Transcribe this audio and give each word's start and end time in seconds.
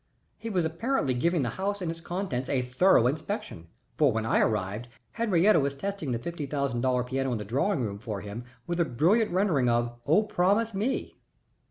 He 0.39 0.49
was 0.49 0.65
apparently 0.65 1.13
giving 1.13 1.43
the 1.43 1.51
house 1.61 1.79
and 1.79 1.91
its 1.91 2.01
contents 2.01 2.49
a 2.49 2.63
thorough 2.63 3.05
inspection, 3.05 3.67
for 3.99 4.11
when 4.11 4.25
I 4.25 4.39
arrived, 4.39 4.87
Henriette 5.11 5.61
was 5.61 5.75
testing 5.75 6.09
the 6.09 6.17
fifty 6.17 6.47
thousand 6.47 6.81
dollar 6.81 7.03
piano 7.03 7.31
in 7.33 7.37
the 7.37 7.45
drawing 7.45 7.81
room 7.81 7.99
for 7.99 8.21
him 8.21 8.43
with 8.65 8.79
a 8.79 8.85
brilliant 8.85 9.29
rendering 9.29 9.69
of 9.69 9.93
"O 10.07 10.23
Promise 10.23 10.73
Me." 10.73 11.19